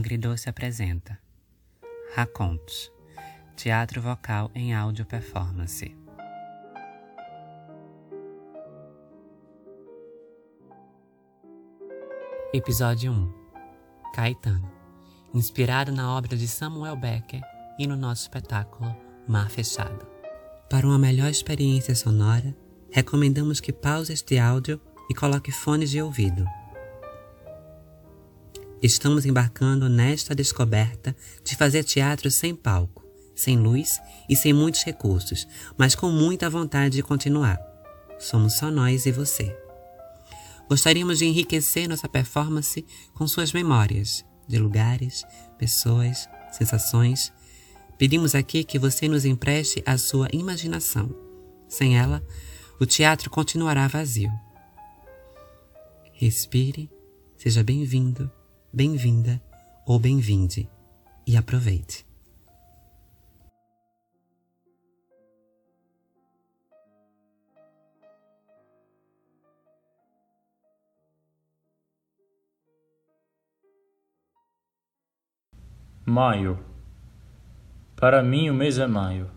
Agridoce 0.00 0.48
apresenta 0.48 1.18
Racontos 2.14 2.90
Teatro 3.54 4.00
vocal 4.00 4.50
em 4.54 4.74
áudio 4.74 5.04
performance. 5.04 5.94
Episódio 12.54 13.12
1 13.12 13.34
Caetano 14.14 14.72
Inspirado 15.34 15.92
na 15.92 16.16
obra 16.16 16.34
de 16.34 16.48
Samuel 16.48 16.96
Becker 16.96 17.42
e 17.78 17.86
no 17.86 17.94
nosso 17.94 18.22
espetáculo 18.22 18.96
Mar 19.28 19.50
Fechado. 19.50 20.06
Para 20.70 20.86
uma 20.86 20.98
melhor 20.98 21.28
experiência 21.28 21.94
sonora, 21.94 22.56
recomendamos 22.90 23.60
que 23.60 23.70
pause 23.70 24.14
este 24.14 24.38
áudio 24.38 24.80
e 25.10 25.14
coloque 25.14 25.52
fones 25.52 25.90
de 25.90 26.00
ouvido. 26.00 26.46
Estamos 28.82 29.26
embarcando 29.26 29.90
nesta 29.90 30.34
descoberta 30.34 31.14
de 31.44 31.54
fazer 31.54 31.84
teatro 31.84 32.30
sem 32.30 32.54
palco, 32.54 33.04
sem 33.34 33.58
luz 33.58 34.00
e 34.26 34.34
sem 34.34 34.54
muitos 34.54 34.82
recursos, 34.84 35.46
mas 35.76 35.94
com 35.94 36.10
muita 36.10 36.48
vontade 36.48 36.96
de 36.96 37.02
continuar. 37.02 37.58
Somos 38.18 38.54
só 38.54 38.70
nós 38.70 39.04
e 39.04 39.12
você. 39.12 39.54
Gostaríamos 40.66 41.18
de 41.18 41.26
enriquecer 41.26 41.88
nossa 41.88 42.08
performance 42.08 42.86
com 43.12 43.26
suas 43.26 43.52
memórias 43.52 44.24
de 44.48 44.58
lugares, 44.58 45.24
pessoas, 45.58 46.26
sensações. 46.50 47.30
Pedimos 47.98 48.34
aqui 48.34 48.64
que 48.64 48.78
você 48.78 49.08
nos 49.08 49.26
empreste 49.26 49.82
a 49.84 49.98
sua 49.98 50.28
imaginação. 50.32 51.14
Sem 51.68 51.98
ela, 51.98 52.24
o 52.80 52.86
teatro 52.86 53.28
continuará 53.28 53.86
vazio. 53.88 54.32
Respire, 56.14 56.90
seja 57.36 57.62
bem-vindo, 57.62 58.30
bem-vinda 58.72 59.42
ou 59.84 59.98
bem-vinde 59.98 60.68
e 61.26 61.36
aproveite. 61.36 62.06
Maio. 76.06 76.64
Para 77.96 78.22
mim 78.22 78.50
o 78.50 78.54
mês 78.54 78.78
é 78.78 78.86
maio. 78.86 79.30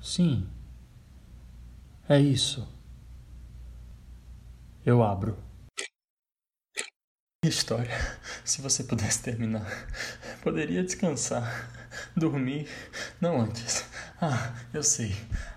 Sim, 0.00 0.46
é 2.06 2.20
isso. 2.20 2.68
Eu 4.84 5.02
abro. 5.02 5.53
História. 7.48 7.94
Se 8.42 8.62
você 8.62 8.82
pudesse 8.84 9.22
terminar, 9.22 9.66
poderia 10.42 10.82
descansar, 10.82 11.70
dormir, 12.16 12.66
não 13.20 13.40
antes. 13.40 13.84
Ah, 14.20 14.54
eu 14.72 14.82
sei. 14.82 15.14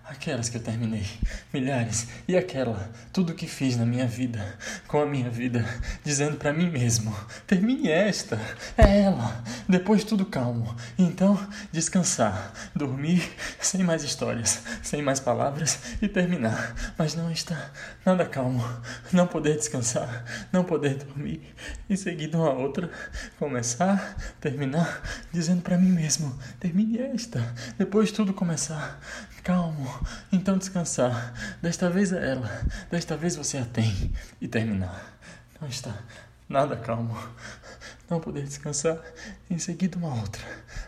Aquelas 0.09 0.47
que 0.47 0.55
eu 0.55 0.63
terminei, 0.63 1.05
milhares, 1.53 2.07
e 2.29 2.37
aquela, 2.37 2.89
tudo 3.11 3.33
que 3.33 3.45
fiz 3.45 3.75
na 3.75 3.85
minha 3.85 4.07
vida, 4.07 4.57
com 4.87 5.01
a 5.01 5.05
minha 5.05 5.29
vida, 5.29 5.65
dizendo 6.01 6.37
para 6.37 6.53
mim 6.53 6.69
mesmo: 6.69 7.13
termine 7.45 7.89
esta, 7.89 8.39
é 8.77 9.01
ela, 9.01 9.43
depois 9.67 10.05
tudo 10.05 10.25
calmo. 10.25 10.73
Então, 10.97 11.37
descansar, 11.73 12.53
dormir, 12.73 13.21
sem 13.59 13.83
mais 13.83 14.01
histórias, 14.01 14.63
sem 14.81 15.01
mais 15.01 15.19
palavras 15.19 15.77
e 16.01 16.07
terminar. 16.07 16.73
Mas 16.97 17.13
não 17.13 17.29
está 17.29 17.71
nada 18.05 18.25
calmo, 18.25 18.63
não 19.11 19.27
poder 19.27 19.57
descansar, 19.57 20.23
não 20.53 20.63
poder 20.63 20.95
dormir, 20.95 21.53
e 21.89 21.97
seguir 21.97 22.29
de 22.29 22.37
uma 22.37 22.53
outra, 22.53 22.89
começar, 23.37 24.15
terminar, 24.39 25.01
dizendo 25.33 25.61
para 25.61 25.77
mim 25.77 25.91
mesmo: 25.91 26.33
termine 26.61 26.97
esta, 26.97 27.53
depois 27.77 28.09
tudo 28.09 28.33
começar, 28.33 29.01
calmo 29.43 29.96
então 30.31 30.57
descansar. 30.57 31.33
Desta 31.61 31.89
vez 31.89 32.11
é 32.11 32.31
ela. 32.31 32.49
Desta 32.89 33.17
vez 33.17 33.35
você 33.35 33.57
a 33.57 33.65
tem. 33.65 34.13
E 34.39 34.47
terminar. 34.47 35.17
Não 35.59 35.67
está 35.67 35.93
nada 36.49 36.77
calmo. 36.77 37.17
Não 38.09 38.19
poder 38.19 38.43
descansar 38.43 38.97
em 39.49 39.57
seguida 39.57 39.97
uma 39.97 40.13
outra. 40.15 40.41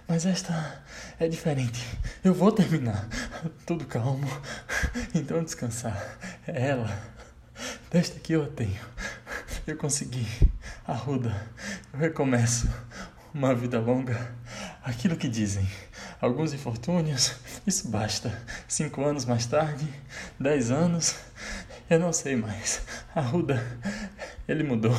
Mas 0.07 0.25
esta 0.25 0.83
é 1.19 1.27
diferente. 1.27 1.85
Eu 2.23 2.33
vou 2.33 2.51
terminar. 2.51 3.07
Tudo 3.65 3.85
calmo. 3.85 4.27
Então 5.13 5.43
descansar. 5.43 6.17
É 6.47 6.69
ela. 6.69 6.89
Desta 7.91 8.19
que 8.19 8.33
eu 8.33 8.43
a 8.43 8.47
tenho. 8.47 8.79
Eu 9.67 9.75
consegui. 9.75 10.27
Arruda. 10.87 11.35
Eu 11.91 11.99
recomeço. 11.99 12.69
Uma 13.33 13.53
vida 13.53 13.79
longa. 13.79 14.33
Aquilo 14.83 15.17
que 15.17 15.27
dizem 15.27 15.67
alguns 16.21 16.53
infortúnios, 16.53 17.35
isso 17.65 17.87
basta. 17.87 18.37
Cinco 18.67 19.03
anos 19.03 19.25
mais 19.25 19.45
tarde, 19.45 19.87
dez 20.39 20.71
anos, 20.71 21.15
eu 21.89 21.99
não 21.99 22.11
sei 22.11 22.35
mais. 22.35 22.81
Arruda, 23.15 23.65
ele 24.47 24.63
mudou. 24.63 24.95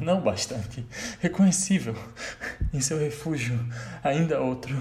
Não 0.00 0.20
bastante, 0.20 0.86
reconhecível. 1.20 1.96
Em 2.72 2.80
seu 2.80 2.98
refúgio, 2.98 3.58
ainda 4.02 4.40
outro, 4.40 4.76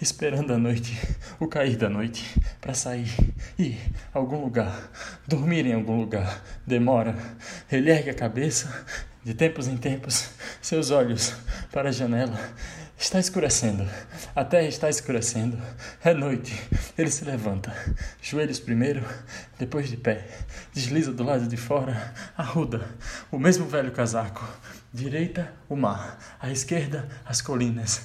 esperando 0.00 0.54
a 0.54 0.58
noite, 0.58 0.98
o 1.38 1.46
cair 1.46 1.76
da 1.76 1.90
noite, 1.90 2.40
para 2.58 2.72
sair, 2.72 3.10
ir 3.58 3.78
a 4.14 4.18
algum 4.18 4.42
lugar, 4.42 4.90
dormir 5.26 5.66
em 5.66 5.74
algum 5.74 6.00
lugar. 6.00 6.42
Demora, 6.66 7.14
ele 7.70 7.90
ergue 7.90 8.10
a 8.10 8.14
cabeça, 8.14 8.86
de 9.22 9.34
tempos 9.34 9.68
em 9.68 9.76
tempos, 9.76 10.30
seus 10.62 10.90
olhos 10.90 11.34
para 11.70 11.90
a 11.90 11.92
janela 11.92 12.38
Está 13.02 13.18
escurecendo. 13.18 13.84
A 14.32 14.44
terra 14.44 14.68
está 14.68 14.88
escurecendo. 14.88 15.58
É 16.04 16.14
noite. 16.14 16.54
Ele 16.96 17.10
se 17.10 17.24
levanta. 17.24 17.74
Joelhos 18.22 18.60
primeiro, 18.60 19.04
depois 19.58 19.90
de 19.90 19.96
pé. 19.96 20.24
Desliza 20.72 21.12
do 21.12 21.24
lado 21.24 21.48
de 21.48 21.56
fora. 21.56 22.14
Arruda. 22.36 22.88
O 23.28 23.40
mesmo 23.40 23.66
velho 23.66 23.90
casaco. 23.90 24.48
Direita, 24.94 25.52
o 25.68 25.74
mar. 25.74 26.16
À 26.38 26.52
esquerda, 26.52 27.08
as 27.26 27.42
colinas. 27.42 28.02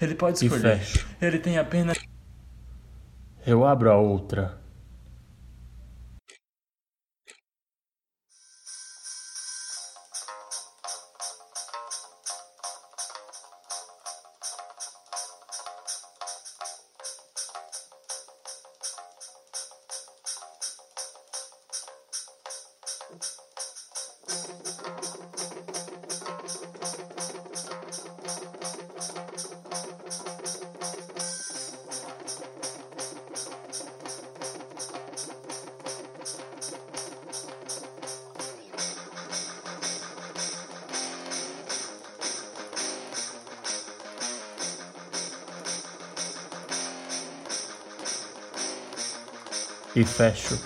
Ele 0.00 0.14
pode 0.14 0.44
escolher. 0.44 0.82
Ele 1.20 1.40
tem 1.40 1.58
apenas. 1.58 1.98
Eu 3.44 3.66
abro 3.66 3.90
a 3.90 3.96
outra. 3.96 4.56
E 50.00 50.04
fecho. 50.04 50.56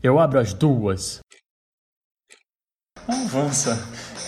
Eu 0.00 0.20
abro 0.20 0.38
as 0.38 0.54
duas. 0.54 1.18
Avança, 3.08 3.76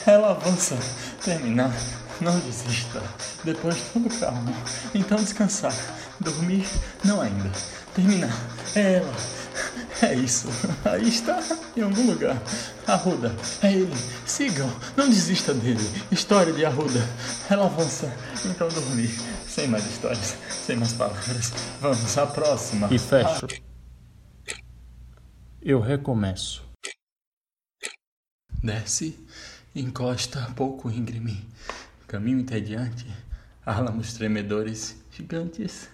ela 0.05 0.33
avança. 0.33 0.77
Terminar, 1.25 1.72
não 2.21 2.36
desista. 2.41 3.01
Depois 3.45 3.81
tudo 3.92 4.10
calmo. 4.19 4.53
Então 4.92 5.19
descansar. 5.19 5.72
Dormir, 6.19 6.66
não 7.04 7.21
ainda. 7.21 7.51
Terminar, 7.95 8.34
é 8.75 8.95
ela. 8.95 9.15
É 10.03 10.15
isso. 10.15 10.48
Aí 10.84 11.09
está, 11.09 11.43
em 11.77 11.81
algum 11.81 12.07
lugar. 12.07 12.37
Arruda, 12.87 13.34
é 13.63 13.72
ele. 13.72 13.95
Sigam, 14.27 14.71
não 14.97 15.09
desista 15.09 15.54
dele. 15.54 15.81
História 16.13 16.53
de 16.53 16.65
Arruda. 16.65 17.01
Ela 17.48 17.65
avança. 17.65 18.15
Então 18.45 18.69
dormir. 18.69 19.10
Sem 19.47 19.69
mais 19.69 19.87
histórias, 19.87 20.37
sem 20.51 20.77
mais 20.77 20.93
palavras. 20.93 21.53
Vamos 21.81 22.19
à 22.19 22.27
próxima. 22.27 22.89
E 22.93 22.98
fecho. 22.98 23.47
Eu 25.63 25.81
recomeço. 25.81 26.63
Desce, 28.63 29.19
encosta 29.75 30.53
pouco 30.54 30.91
íngreme. 30.91 31.48
Caminho 32.07 32.41
entediante, 32.41 33.07
álamos 33.65 34.13
tremedores 34.15 34.97
gigantes. 35.10 35.89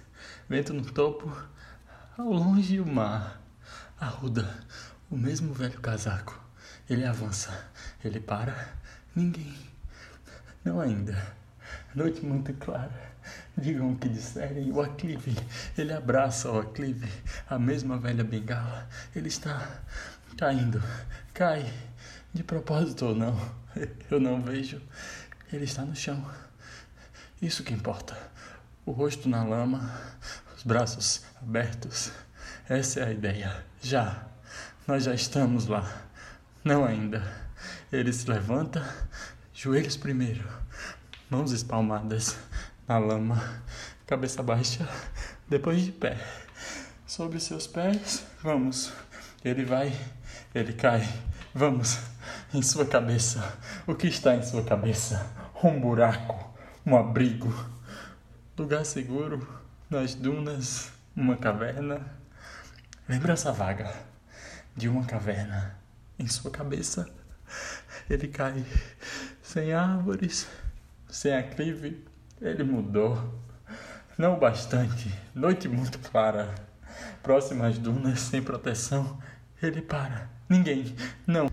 Vento 0.48 0.74
no 0.74 0.84
topo, 0.84 1.30
ao 2.18 2.32
longe 2.32 2.80
o 2.80 2.86
mar. 2.86 3.41
Arruda, 4.02 4.52
o 5.08 5.16
mesmo 5.16 5.54
velho 5.54 5.80
casaco. 5.80 6.36
Ele 6.90 7.04
avança, 7.04 7.70
ele 8.04 8.18
para, 8.18 8.74
ninguém. 9.14 9.56
Não 10.64 10.80
ainda. 10.80 11.16
Noite 11.94 12.26
muito 12.26 12.52
clara. 12.54 13.12
Digam 13.56 13.92
o 13.92 13.96
que 13.96 14.08
disserem. 14.08 14.72
O 14.72 14.80
aclive, 14.80 15.36
ele 15.78 15.92
abraça 15.92 16.50
o 16.50 16.58
aclive. 16.58 17.08
A 17.48 17.60
mesma 17.60 17.96
velha 17.96 18.24
bengala. 18.24 18.88
Ele 19.14 19.28
está 19.28 19.80
caindo. 20.36 20.82
Cai. 21.32 21.72
De 22.34 22.42
propósito 22.42 23.06
ou 23.06 23.14
não. 23.14 23.38
Eu 24.10 24.18
não 24.18 24.42
vejo. 24.42 24.82
Ele 25.52 25.62
está 25.64 25.84
no 25.84 25.94
chão. 25.94 26.28
Isso 27.40 27.62
que 27.62 27.72
importa. 27.72 28.18
O 28.84 28.90
rosto 28.90 29.28
na 29.28 29.44
lama. 29.44 29.88
Os 30.56 30.64
braços 30.64 31.22
abertos. 31.40 32.10
Essa 32.72 33.00
é 33.00 33.04
a 33.04 33.12
ideia. 33.12 33.64
Já. 33.82 34.24
Nós 34.88 35.04
já 35.04 35.12
estamos 35.12 35.66
lá. 35.66 35.86
Não 36.64 36.86
ainda. 36.86 37.22
Ele 37.92 38.10
se 38.10 38.26
levanta. 38.26 38.82
Joelhos 39.52 39.98
primeiro. 39.98 40.42
Mãos 41.28 41.52
espalmadas 41.52 42.34
na 42.88 42.96
lama, 42.96 43.62
cabeça 44.06 44.42
baixa, 44.42 44.88
depois 45.46 45.82
de 45.82 45.92
pé. 45.92 46.16
Sobre 47.06 47.40
seus 47.40 47.66
pés, 47.66 48.24
vamos. 48.42 48.90
Ele 49.44 49.66
vai, 49.66 49.94
ele 50.54 50.72
cai. 50.72 51.06
Vamos. 51.54 51.98
Em 52.54 52.62
sua 52.62 52.86
cabeça. 52.86 53.54
O 53.86 53.94
que 53.94 54.06
está 54.06 54.34
em 54.34 54.42
sua 54.42 54.64
cabeça? 54.64 55.30
Um 55.62 55.78
buraco, 55.78 56.58
um 56.86 56.96
abrigo, 56.96 57.54
lugar 58.58 58.86
seguro, 58.86 59.46
nas 59.90 60.14
dunas, 60.14 60.90
uma 61.14 61.36
caverna. 61.36 62.21
Lembrança 63.12 63.52
vaga 63.52 63.92
de 64.74 64.88
uma 64.88 65.04
caverna 65.04 65.76
em 66.18 66.26
sua 66.26 66.50
cabeça. 66.50 67.06
Ele 68.08 68.26
cai 68.26 68.64
sem 69.42 69.74
árvores, 69.74 70.48
sem 71.10 71.34
aclive, 71.34 72.02
ele 72.40 72.64
mudou. 72.64 73.38
Não 74.16 74.38
bastante. 74.38 75.14
Noite 75.34 75.68
muito 75.68 75.98
clara. 75.98 76.54
Próximas 77.22 77.76
dunas 77.76 78.18
sem 78.18 78.42
proteção. 78.42 79.20
Ele 79.62 79.82
para. 79.82 80.30
Ninguém. 80.48 80.96
Não. 81.26 81.50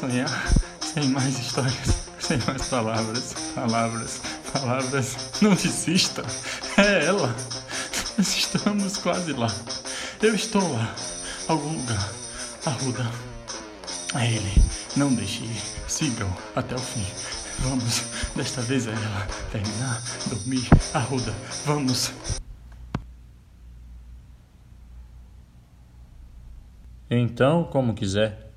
Sonhar, 0.00 0.48
sem 0.80 1.08
mais 1.10 1.38
histórias, 1.38 2.08
sem 2.18 2.38
mais 2.46 2.66
palavras, 2.68 3.34
palavras, 3.54 4.20
palavras. 4.50 5.16
Não 5.42 5.54
desista, 5.54 6.24
é 6.78 7.04
ela. 7.04 7.34
Nós 8.16 8.36
estamos 8.36 8.96
quase 8.96 9.32
lá. 9.32 9.48
Eu 10.22 10.34
estou 10.34 10.72
lá, 10.72 10.94
algum 11.48 11.76
lugar. 11.76 12.08
Arruda. 12.64 13.10
É 14.14 14.26
ele. 14.32 14.62
Não 14.96 15.14
deixe 15.14 15.44
ir. 15.44 15.62
Sigam 15.86 16.34
até 16.56 16.74
o 16.74 16.78
fim. 16.78 17.06
Vamos, 17.60 18.02
desta 18.34 18.62
vez 18.62 18.86
é 18.86 18.90
ela. 18.92 19.26
Terminar, 19.52 20.02
dormir, 20.28 20.68
arruda. 20.94 21.32
Vamos. 21.64 22.10
Então, 27.10 27.64
como 27.64 27.94
quiser. 27.94 28.49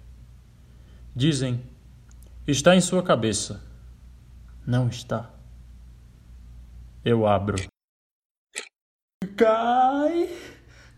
Dizem, 1.15 1.61
está 2.47 2.75
em 2.75 2.81
sua 2.81 3.03
cabeça. 3.03 3.61
Não 4.65 4.87
está. 4.87 5.31
Eu 7.05 7.27
abro. 7.27 7.57
Cai 9.37 10.29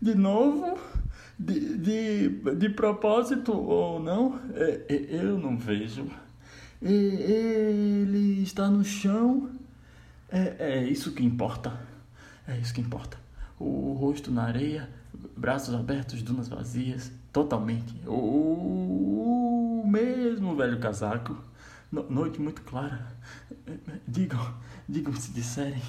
de 0.00 0.14
novo, 0.14 0.78
de, 1.38 1.76
de, 1.76 2.28
de 2.54 2.68
propósito 2.70 3.52
ou 3.52 4.00
não, 4.00 4.40
é, 4.54 4.86
é, 4.88 5.06
eu 5.10 5.38
não 5.38 5.58
vejo. 5.58 6.06
Ele 6.80 8.42
está 8.42 8.70
no 8.70 8.84
chão. 8.84 9.50
É, 10.30 10.56
é 10.58 10.84
isso 10.84 11.12
que 11.12 11.22
importa. 11.22 11.78
É 12.48 12.56
isso 12.56 12.72
que 12.72 12.80
importa. 12.80 13.18
O 13.58 13.92
rosto 13.92 14.30
na 14.30 14.44
areia, 14.44 14.88
braços 15.36 15.74
abertos, 15.74 16.22
dunas 16.22 16.48
vazias, 16.48 17.12
totalmente. 17.32 17.94
O, 18.06 19.45
mesmo 19.86 20.56
velho 20.56 20.78
casaco. 20.78 21.36
No, 21.90 22.08
noite 22.10 22.40
muito 22.40 22.62
clara. 22.62 23.06
Digam, 24.06 24.54
digam 24.88 25.14
se 25.14 25.30
disserem. 25.32 25.82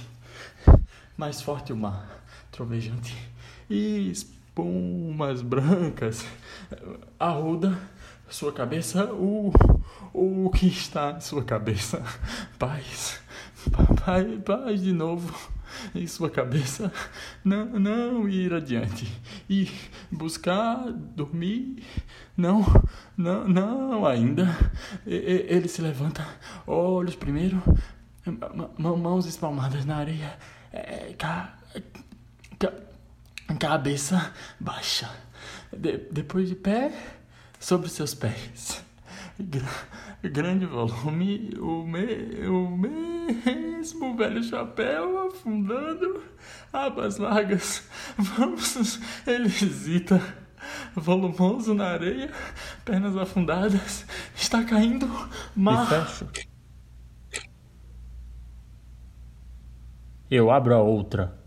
Mais 1.18 1.42
forte 1.42 1.74
o 1.74 1.76
mar, 1.76 2.24
trovejante. 2.52 3.16
E 3.70 4.12
espumas 4.12 5.42
brancas. 5.42 6.26
Arruda 7.20 7.78
sua 8.30 8.54
cabeça. 8.54 9.06
O, 9.14 9.52
o 10.14 10.50
que 10.52 10.68
está 10.68 11.12
em 11.12 11.22
sua 11.22 11.44
cabeça? 11.44 12.04
Paz. 12.60 13.20
Paz, 13.72 14.26
paz 14.46 14.82
de 14.82 14.94
novo 14.94 15.34
em 15.94 16.08
sua 16.08 16.30
cabeça, 16.30 16.92
não, 17.44 17.66
não 17.80 18.30
ir 18.30 18.54
adiante 18.54 19.08
e 19.50 19.70
buscar 20.12 20.92
dormir, 20.92 21.84
não, 22.38 22.63
não, 23.18 23.48
não 23.48 24.06
ainda. 24.06 24.48
Ele 25.06 25.68
se 25.68 25.81
levanta, 25.81 26.25
olhos 26.68 27.16
primeiro, 27.16 27.62
mãos 28.78 29.25
espalmadas 29.25 29.86
na 29.86 29.98
areia, 29.98 30.38
é, 30.72 31.16
ca, 31.18 31.57
ca, 32.60 32.74
cabeça 33.60 34.31
baixa, 34.60 35.10
de, 35.75 35.98
depois 36.12 36.48
de 36.48 36.56
pé 36.56 36.94
sobre 37.60 37.89
seus 37.89 38.13
pés. 38.13 38.86
Grande 40.24 40.66
volume, 40.66 41.54
o, 41.60 41.83
me, 41.83 42.48
o 42.48 42.69
mesmo 42.69 44.16
velho 44.16 44.44
chapéu 44.44 45.28
afundando, 45.28 46.24
abas 46.74 47.18
largas, 47.18 47.88
vamos, 48.18 49.00
ele 49.28 49.45
hesita, 49.45 50.22
volumoso 51.02 51.74
na 51.74 51.90
areia, 51.92 52.31
pernas 52.83 53.16
afundadas, 53.16 54.06
está 54.36 54.64
caindo 54.64 55.07
mar. 55.56 55.88
Eu 60.30 60.52
abro 60.52 60.76
a 60.76 60.81
outra. 60.81 61.38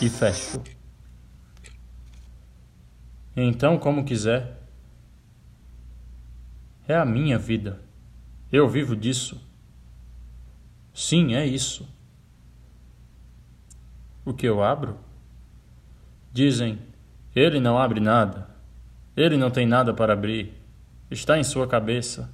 E 0.00 0.08
fecho. 0.08 0.62
Então, 3.36 3.78
como 3.78 4.04
quiser. 4.04 4.58
É 6.88 6.96
a 6.96 7.04
minha 7.04 7.38
vida. 7.38 7.80
Eu 8.50 8.68
vivo 8.68 8.96
disso. 8.96 9.40
Sim, 10.92 11.34
é 11.34 11.46
isso. 11.46 11.88
O 14.24 14.34
que 14.34 14.46
eu 14.46 14.62
abro? 14.62 14.98
Dizem, 16.32 16.78
ele 17.34 17.60
não 17.60 17.78
abre 17.78 18.00
nada. 18.00 18.48
Ele 19.16 19.36
não 19.36 19.50
tem 19.50 19.66
nada 19.66 19.94
para 19.94 20.12
abrir. 20.12 20.52
Está 21.10 21.38
em 21.38 21.44
sua 21.44 21.66
cabeça. 21.66 22.30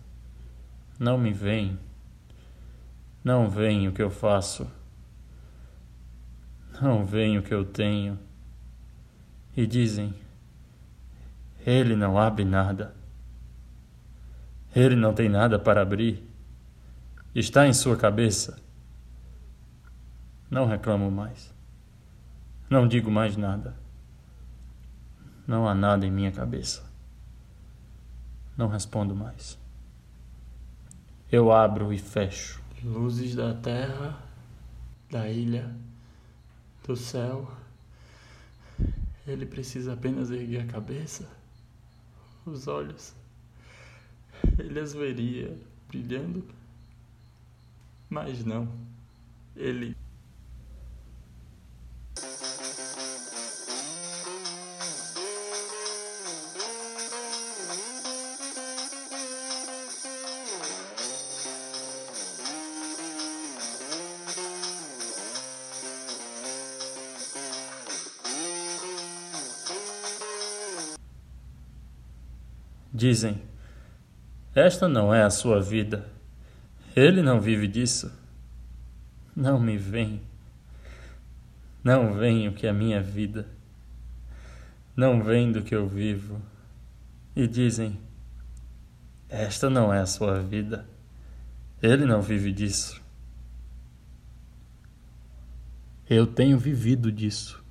Não 0.98 1.18
me 1.18 1.32
vem. 1.32 1.78
Não 3.22 3.50
vem 3.50 3.88
o 3.88 3.92
que 3.92 4.02
eu 4.02 4.10
faço. 4.10 4.70
Não 6.80 7.04
veem 7.04 7.38
o 7.38 7.42
que 7.42 7.54
eu 7.54 7.64
tenho. 7.64 8.18
E 9.56 9.66
dizem: 9.66 10.14
Ele 11.64 11.96
não 11.96 12.18
abre 12.18 12.44
nada. 12.44 12.94
Ele 14.74 14.94
não 14.94 15.14
tem 15.14 15.28
nada 15.28 15.58
para 15.58 15.80
abrir. 15.80 16.22
Está 17.34 17.66
em 17.66 17.72
sua 17.72 17.96
cabeça. 17.96 18.58
Não 20.50 20.66
reclamo 20.66 21.10
mais. 21.10 21.54
Não 22.68 22.86
digo 22.86 23.10
mais 23.10 23.36
nada. 23.36 23.74
Não 25.46 25.66
há 25.68 25.74
nada 25.74 26.04
em 26.04 26.10
minha 26.10 26.32
cabeça. 26.32 26.84
Não 28.56 28.68
respondo 28.68 29.14
mais. 29.14 29.58
Eu 31.30 31.52
abro 31.52 31.92
e 31.92 31.98
fecho. 31.98 32.62
Luzes 32.82 33.34
da 33.34 33.54
terra, 33.54 34.16
da 35.10 35.28
ilha, 35.28 35.74
do 36.86 36.96
céu. 36.96 37.50
Ele 39.26 39.44
precisa 39.44 39.94
apenas 39.94 40.30
erguer 40.30 40.62
a 40.62 40.66
cabeça, 40.66 41.28
os 42.44 42.68
olhos. 42.68 43.12
Ele 44.58 44.78
as 44.78 44.92
veria 44.92 45.58
brilhando, 45.88 46.44
mas 48.08 48.44
não. 48.44 48.68
Ele 49.56 49.96
Dizem: 72.96 73.42
Esta 74.54 74.88
não 74.88 75.12
é 75.12 75.22
a 75.22 75.28
sua 75.28 75.60
vida. 75.60 76.10
Ele 76.96 77.20
não 77.20 77.38
vive 77.38 77.68
disso. 77.68 78.10
Não 79.36 79.60
me 79.60 79.76
vem. 79.76 80.22
Não 81.84 82.14
vem 82.14 82.48
o 82.48 82.54
que 82.54 82.66
é 82.66 82.72
minha 82.72 83.02
vida. 83.02 83.46
Não 84.96 85.22
vem 85.22 85.52
do 85.52 85.62
que 85.62 85.74
eu 85.74 85.86
vivo. 85.86 86.40
E 87.36 87.46
dizem: 87.46 88.00
Esta 89.28 89.68
não 89.68 89.92
é 89.92 90.00
a 90.00 90.06
sua 90.06 90.40
vida. 90.40 90.88
Ele 91.82 92.06
não 92.06 92.22
vive 92.22 92.50
disso. 92.50 92.98
Eu 96.08 96.26
tenho 96.26 96.58
vivido 96.58 97.12
disso. 97.12 97.62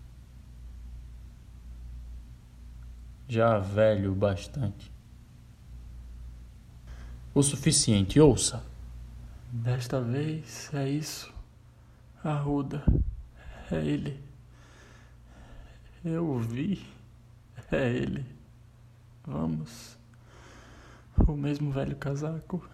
Já 3.27 3.57
velho 3.57 4.13
bastante 4.13 4.93
o 7.35 7.43
suficiente. 7.43 8.19
Ouça. 8.19 8.63
Desta 9.51 10.01
vez 10.01 10.73
é 10.73 10.89
isso. 10.89 11.31
Arruda. 12.23 12.83
É 13.69 13.75
ele. 13.75 14.23
Eu 16.03 16.39
vi. 16.39 16.87
É 17.71 17.89
ele. 17.89 18.25
Vamos. 19.25 19.97
O 21.27 21.33
mesmo 21.33 21.71
velho 21.71 21.95
casaco. 21.97 22.67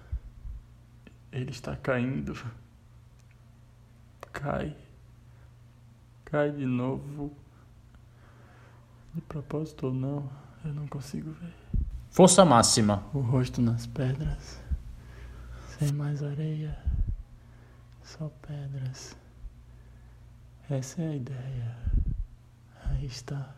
Ele 1.32 1.50
está 1.50 1.76
caindo. 1.76 2.38
Cai. 4.32 4.76
Cai 6.26 6.52
de 6.52 6.66
novo. 6.66 7.36
De 9.14 9.22
propósito 9.22 9.88
ou 9.88 9.94
não, 9.94 10.30
eu 10.64 10.74
não 10.74 10.88
consigo 10.88 11.32
ver. 11.32 11.61
Força 12.12 12.44
máxima. 12.44 13.06
O 13.14 13.22
rosto 13.22 13.62
nas 13.62 13.88
pedras. 13.88 14.60
Sem 15.80 15.94
mais 15.94 16.22
areia. 16.22 16.78
Só 18.04 18.28
pedras. 18.46 19.16
Essa 20.70 21.02
é 21.04 21.08
a 21.08 21.16
ideia. 21.16 21.78
Aí 22.84 23.06
está. 23.06 23.56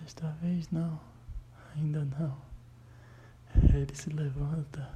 Desta 0.00 0.30
vez 0.40 0.70
não. 0.70 0.98
Ainda 1.76 2.06
não. 2.06 2.38
Ele 3.54 3.94
se 3.94 4.08
levanta. 4.08 4.88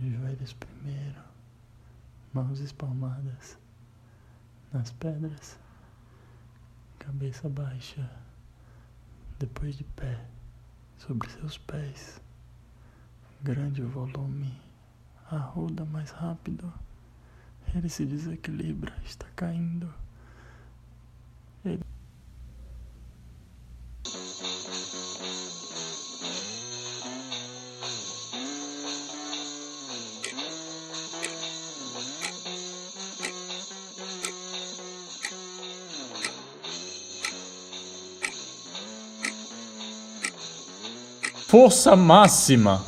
Joelhos 0.00 0.52
primeiro. 0.52 1.20
Mãos 2.32 2.60
espalmadas. 2.60 3.58
Nas 4.72 4.92
pedras. 4.92 5.58
Cabeça 7.00 7.48
baixa 7.48 8.21
depois 9.42 9.76
de 9.76 9.82
pé, 9.82 10.24
sobre 10.96 11.28
seus 11.28 11.58
pés. 11.58 12.20
Grande 13.42 13.82
volume, 13.82 14.56
arruda 15.28 15.84
mais 15.84 16.12
rápido. 16.12 16.72
Ele 17.74 17.88
se 17.88 18.06
desequilibra, 18.06 18.96
está 19.04 19.26
caindo. 19.34 19.92
Ele 21.64 21.82
força 41.52 41.94
máxima. 41.94 42.82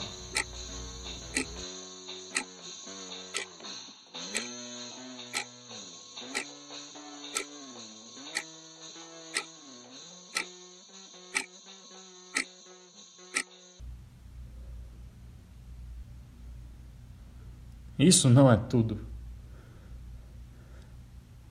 Isso 17.99 18.31
não 18.31 18.51
é 18.51 18.57
tudo. 18.57 18.99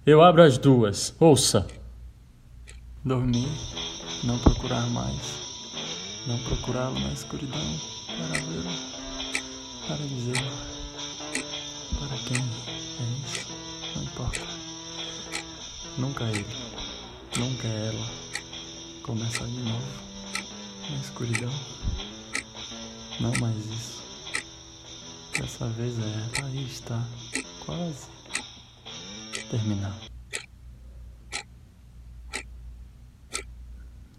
Eu 0.03 0.23
abro 0.23 0.41
as 0.41 0.57
duas. 0.57 1.15
Ouça. 1.19 1.67
Dormir, 3.05 3.49
não 4.23 4.39
procurar 4.39 4.87
mais 4.87 5.52
não 6.27 6.37
procurá-lo 6.39 6.97
na 6.99 7.11
escuridão 7.11 7.79
para 8.07 8.39
vê-lo, 8.39 8.71
para 9.87 9.97
dizer 9.97 10.37
para 11.99 12.17
quem 12.17 12.37
é 12.37 13.25
isso, 13.25 13.47
não 13.95 14.03
importa. 14.03 14.41
Nunca 15.97 16.23
ele, 16.23 16.45
nunca 17.37 17.67
ela 17.67 18.07
começa 19.03 19.45
de 19.45 19.59
novo 19.59 19.85
na 20.89 20.97
escuridão. 20.97 21.53
Não 23.19 23.31
mais 23.39 23.65
isso. 23.65 24.01
Dessa 25.37 25.67
vez 25.69 25.97
é 25.99 26.01
ela, 26.01 26.47
aí 26.47 26.65
está, 26.65 27.05
quase 27.65 28.07
terminar. 29.49 29.95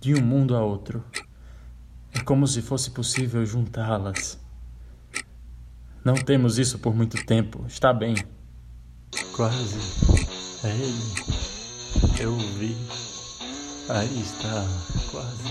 De 0.01 0.15
um 0.15 0.21
mundo 0.21 0.55
a 0.55 0.63
outro 0.63 1.03
como 2.25 2.47
se 2.47 2.63
fosse 2.63 2.91
possível 2.91 3.45
juntá-las. 3.45 4.39
Não 6.05 6.15
temos 6.15 6.59
isso 6.59 6.79
por 6.79 6.95
muito 6.95 7.25
tempo, 7.25 7.65
está 7.67 7.93
bem. 7.93 8.15
Quase. 9.37 9.79
É 10.65 10.71
ele. 10.71 12.21
Eu 12.21 12.37
vi. 12.37 12.77
Aí 13.89 14.23
está, 14.23 14.67
quase. 15.11 15.49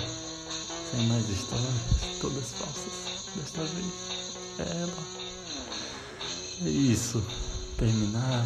Sem 0.92 1.08
mais 1.08 1.30
histórias, 1.30 2.20
todas 2.20 2.51
falsas. 2.53 3.30
Desta 3.36 3.63
vez 3.63 4.38
é 4.60 4.82
ela. 4.82 5.03
É 6.65 6.70
isso. 6.70 7.24
Terminar. 7.77 8.46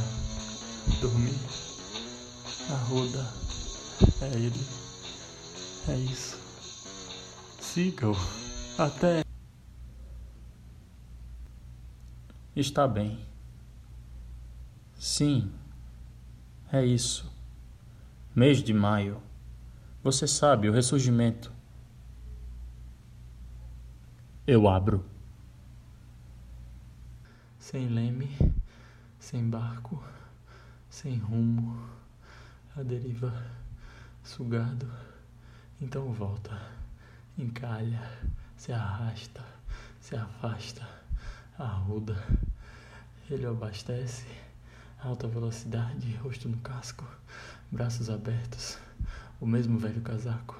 Dormir. 1.02 1.36
A 2.70 2.76
roda. 2.90 3.28
É 4.22 4.28
ele. 4.36 4.68
É 5.90 5.96
isso 5.96 6.47
sigam 7.78 8.16
até. 8.76 9.24
Está 12.56 12.88
bem. 12.88 13.24
Sim, 14.96 15.54
é 16.74 16.84
isso. 16.84 17.32
Mês 18.36 18.64
de 18.64 18.74
maio. 18.74 19.22
Você 20.02 20.28
sabe, 20.28 20.68
o 20.68 20.74
ressurgimento. 20.74 21.54
Eu 24.48 24.68
abro. 24.68 25.06
Sem 27.60 27.90
leme, 27.90 28.36
sem 29.20 29.48
barco, 29.48 30.04
sem 30.90 31.16
rumo, 31.16 31.80
a 32.76 32.82
deriva, 32.82 33.32
sugado. 34.24 34.92
Então 35.80 36.12
volta 36.12 36.87
encalha, 37.38 38.02
se 38.56 38.72
arrasta, 38.72 39.44
se 40.00 40.16
afasta, 40.16 40.88
arruda. 41.58 42.18
Ele 43.30 43.46
abastece, 43.46 44.26
Alta 45.00 45.28
velocidade, 45.28 46.16
rosto 46.24 46.50
no 46.50 46.58
casco, 46.58 47.06
braços 47.72 48.10
abertos, 48.10 48.80
o 49.40 49.46
mesmo 49.46 49.78
velho 49.78 50.02
casaco, 50.02 50.58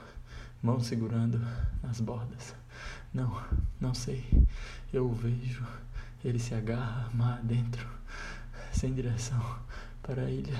mão 0.62 0.80
segurando 0.80 1.42
nas 1.82 2.00
bordas. 2.00 2.54
Não, 3.12 3.44
não 3.82 3.96
sei. 3.96 4.48
Eu 4.94 5.10
o 5.10 5.14
vejo. 5.14 5.66
Ele 6.24 6.38
se 6.38 6.54
agarra 6.54 7.10
mar 7.16 7.42
dentro, 7.42 7.88
sem 8.72 8.94
direção, 8.94 9.42
para 10.04 10.22
a 10.22 10.30
ilha. 10.30 10.58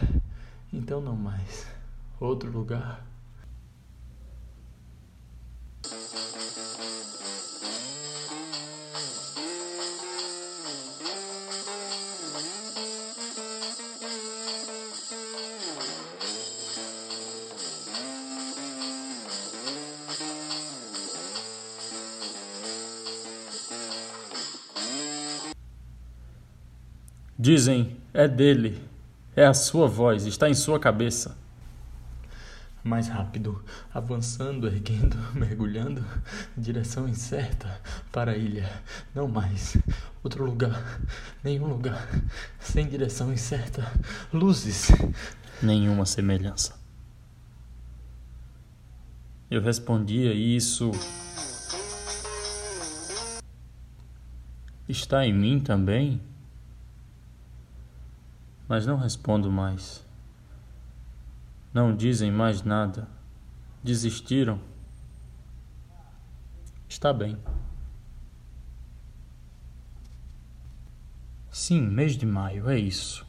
Então 0.74 1.00
não 1.00 1.16
mais. 1.16 1.68
Outro 2.20 2.52
lugar. 2.52 3.07
Dizem, 27.48 27.96
é 28.14 28.28
dele. 28.28 28.78
É 29.34 29.46
a 29.46 29.54
sua 29.54 29.88
voz, 29.88 30.26
está 30.26 30.50
em 30.50 30.54
sua 30.54 30.78
cabeça. 30.78 31.38
Mais 32.84 33.08
rápido, 33.08 33.64
avançando, 33.94 34.68
erguendo, 34.68 35.16
mergulhando, 35.34 36.04
direção 36.58 37.08
incerta 37.08 37.82
para 38.12 38.34
a 38.34 38.36
ilha. 38.36 38.70
Não 39.16 39.30
mais. 39.30 39.78
Outro 40.22 40.44
lugar. 40.44 41.00
Nenhum 41.42 41.68
lugar. 41.68 42.10
Sem 42.60 42.86
direção 42.86 43.32
incerta. 43.32 43.90
Luzes. 44.34 44.90
Nenhuma 45.64 46.06
semelhança. 46.06 46.78
Eu 49.50 49.62
respondia 49.62 50.34
isso. 50.34 50.92
Está 54.90 55.26
em 55.26 55.32
mim 55.32 55.62
também? 55.62 56.20
Mas 58.68 58.86
não 58.86 58.98
respondo 58.98 59.52
mais. 59.52 60.06
Não 61.74 61.96
dizem 61.96 62.32
mais 62.32 62.62
nada. 62.64 63.08
Desistiram? 63.84 64.60
Está 66.90 67.14
bem. 67.14 67.38
Sim, 71.52 71.82
mês 71.82 72.18
de 72.18 72.26
maio, 72.26 72.70
é 72.70 72.78
isso. 72.78 73.26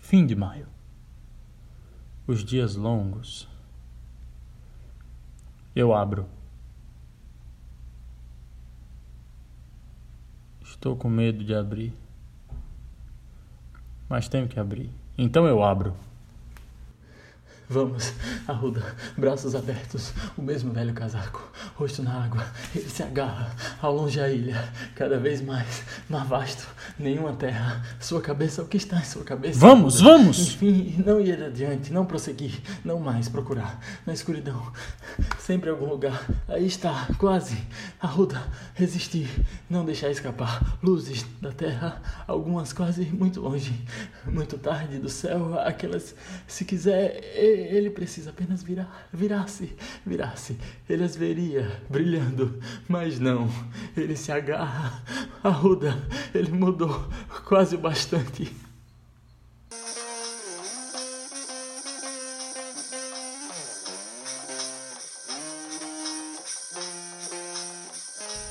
Fim 0.00 0.26
de 0.26 0.34
maio. 0.34 0.68
Os 2.26 2.44
dias 2.44 2.76
longos. 2.76 3.48
Eu 5.74 5.94
abro. 5.94 6.28
Estou 10.62 10.96
com 10.96 11.08
medo 11.08 11.44
de 11.44 11.54
abrir 11.54 11.92
mas 14.08 14.28
tenho 14.28 14.48
que 14.48 14.58
abrir. 14.58 14.90
Então 15.16 15.46
eu 15.46 15.62
abro. 15.62 15.94
Vamos, 17.70 18.14
Arruda, 18.48 18.96
braços 19.14 19.54
abertos, 19.54 20.14
o 20.38 20.42
mesmo 20.42 20.72
velho 20.72 20.94
casaco, 20.94 21.52
rosto 21.74 22.02
na 22.02 22.24
água, 22.24 22.42
ele 22.74 22.88
se 22.88 23.02
agarra, 23.02 23.54
ao 23.82 23.94
longe 23.94 24.18
a 24.18 24.30
ilha, 24.30 24.72
cada 24.94 25.18
vez 25.18 25.42
mais, 25.42 25.82
mar 26.08 26.24
vasto, 26.24 26.66
nenhuma 26.98 27.34
terra, 27.34 27.84
sua 28.00 28.22
cabeça, 28.22 28.62
o 28.62 28.66
que 28.66 28.78
está 28.78 28.98
em 28.98 29.04
sua 29.04 29.22
cabeça? 29.22 29.58
Vamos, 29.58 30.00
vamos! 30.00 30.38
Enfim, 30.38 31.02
não 31.04 31.20
ir 31.20 31.42
adiante, 31.42 31.92
não 31.92 32.06
prosseguir, 32.06 32.58
não 32.82 32.98
mais 32.98 33.28
procurar, 33.28 33.78
na 34.06 34.14
escuridão, 34.14 34.72
sempre 35.38 35.68
em 35.68 35.72
algum 35.74 35.90
lugar, 35.90 36.26
aí 36.48 36.66
está, 36.66 37.06
quase, 37.18 37.58
Arruda, 38.00 38.42
resistir, 38.74 39.28
não 39.68 39.84
deixar 39.84 40.10
escapar, 40.10 40.78
luzes 40.82 41.26
da 41.42 41.52
terra, 41.52 42.00
algumas 42.26 42.72
quase 42.72 43.04
muito 43.04 43.42
longe, 43.42 43.78
muito 44.24 44.56
tarde 44.56 44.98
do 44.98 45.10
céu, 45.10 45.58
aquelas, 45.60 46.14
se 46.46 46.64
quiser 46.64 47.20
ele 47.58 47.90
precisa 47.90 48.30
apenas 48.30 48.62
virar, 48.62 49.08
virar-se, 49.12 49.76
virar-se. 50.04 50.58
Ele 50.88 51.04
as 51.04 51.16
veria 51.16 51.82
brilhando, 51.88 52.58
mas 52.88 53.18
não. 53.18 53.48
Ele 53.96 54.16
se 54.16 54.32
agarra, 54.32 55.02
arruda. 55.42 55.96
Ele 56.34 56.52
mudou 56.52 57.08
quase 57.44 57.76
bastante. 57.76 58.50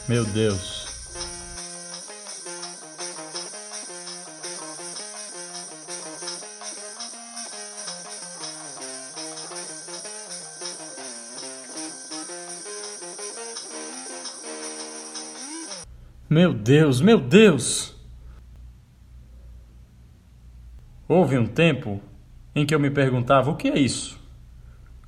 Meu 0.07 0.23
Deus. 0.23 0.76
Meu 16.37 16.53
Deus, 16.53 17.01
meu 17.01 17.19
Deus! 17.19 17.95
Houve 21.07 21.35
um 21.35 21.47
tempo 21.47 21.99
em 22.53 22.63
que 22.63 22.75
eu 22.75 22.79
me 22.79 22.91
perguntava: 22.91 23.49
o 23.49 23.55
que 23.55 23.67
é 23.67 23.79
isso? 23.79 24.21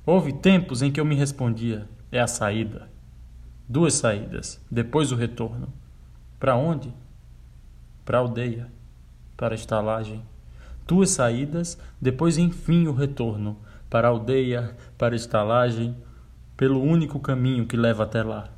Houve 0.04 0.32
tempos 0.32 0.82
em 0.82 0.90
que 0.90 0.98
eu 0.98 1.04
me 1.04 1.14
respondia: 1.14 1.88
é 2.10 2.18
a 2.18 2.26
saída. 2.26 2.90
Duas 3.68 3.94
saídas, 3.94 4.60
depois 4.68 5.12
o 5.12 5.14
retorno. 5.14 5.72
Para 6.36 6.56
onde? 6.56 6.92
Para 8.04 8.18
a 8.18 8.22
aldeia, 8.22 8.66
para 9.36 9.54
a 9.54 9.56
estalagem. 9.56 10.24
Duas 10.84 11.10
saídas, 11.10 11.78
depois 12.00 12.38
enfim 12.38 12.88
o 12.88 12.92
retorno. 12.92 13.56
Para 13.88 14.08
a 14.08 14.10
aldeia, 14.10 14.76
para 14.98 15.14
a 15.14 15.16
estalagem, 15.16 15.96
pelo 16.56 16.82
único 16.82 17.20
caminho 17.20 17.68
que 17.68 17.76
leva 17.76 18.02
até 18.02 18.20
lá 18.20 18.50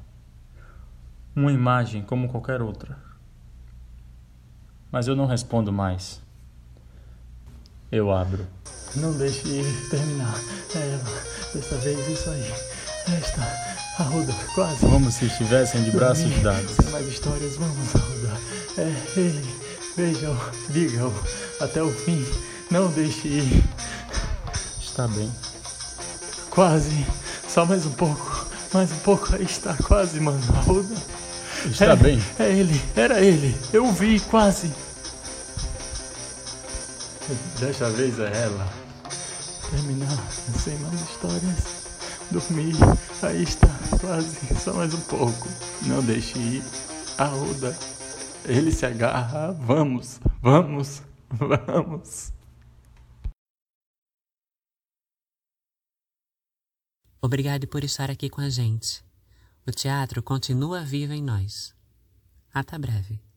uma 1.35 1.53
imagem 1.53 2.03
como 2.03 2.29
qualquer 2.29 2.61
outra. 2.61 2.97
Mas 4.91 5.09
eu 5.09 5.17
não 5.17 5.27
respondo 5.27 5.73
mais. 5.73 6.21
Eu 7.91 8.13
abro. 8.13 8.47
Não 8.97 9.13
deixe 9.17 9.63
terminar. 9.91 10.35
É 10.75 10.79
ela. 10.79 11.23
Dessa 11.55 11.77
vez, 11.77 12.09
isso 12.09 12.31
aí. 12.31 12.53
Esta. 13.17 13.43
Arruda, 13.99 14.33
quase. 14.55 14.81
Como 14.81 15.11
se 15.11 15.27
estivessem 15.27 15.83
de 15.85 15.91
braços 15.91 16.31
dados. 16.43 16.71
Sem 16.73 16.91
mais 16.91 17.07
histórias, 17.07 17.57
vamos, 17.57 17.95
Arruda. 17.95 18.41
É 18.79 19.19
ele. 19.19 19.47
Vejam, 19.97 20.37
digam. 20.71 21.13
Até 21.61 21.83
o 21.83 21.91
fim. 21.91 22.25
Não 22.71 22.91
deixe 22.91 23.29
ir. 23.29 23.65
Está 24.81 25.07
bem. 25.09 25.31
Quase. 26.51 27.07
Só 27.47 27.67
mais 27.67 27.85
um 27.85 27.93
pouco. 27.93 28.32
Mais 28.73 28.91
um 28.91 28.99
pouco. 28.99 29.35
Aí 29.35 29.45
está, 29.45 29.75
quase, 29.75 30.19
mano. 30.19 30.41
Arruda. 30.57 30.95
Está 31.67 31.93
é, 31.93 31.97
bem. 31.97 32.23
É 32.39 32.51
ele, 32.51 32.81
era 32.97 33.21
ele. 33.21 33.57
Eu 33.73 33.93
vi 33.93 34.19
quase. 34.21 34.73
Desta 37.61 37.91
vez 37.91 38.19
é 38.19 38.33
ela. 38.45 38.69
Terminar 39.71 40.19
sem 40.59 40.77
mais 40.79 41.01
histórias. 41.01 41.83
Dormir. 42.31 42.75
Aí 43.23 43.43
está, 43.43 43.69
quase. 44.01 44.39
Só 44.59 44.73
mais 44.73 44.95
um 44.95 45.01
pouco. 45.01 45.49
Não 45.83 46.03
deixe 46.03 46.39
ir. 46.39 46.65
Arruda. 47.19 47.77
Ele 48.47 48.73
se 48.73 48.87
agarra. 48.87 49.53
Vamos, 49.53 50.19
vamos, 50.41 51.03
vamos. 51.31 52.33
Obrigado 57.25 57.69
por 57.69 57.85
estar 57.85 58.11
aqui 58.11 58.29
com 58.29 58.41
a 58.41 58.51
gente. 58.51 59.01
O 59.65 59.71
teatro 59.71 60.21
continua 60.21 60.81
vivo 60.81 61.13
em 61.13 61.23
nós. 61.23 61.73
Até 62.53 62.77
breve. 62.77 63.23